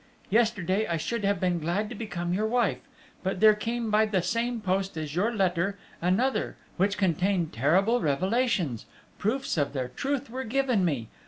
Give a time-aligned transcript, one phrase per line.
[0.31, 2.79] Yesterday, I should have been glad to become your wife;
[3.21, 8.87] but there came by the same post as your letter, another, which contained terrible revelations,
[9.19, 11.09] proofs of their truth were given me!...